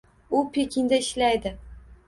U 0.39 0.39
Pekinda 0.55 0.99
ishlaydi 1.03 1.53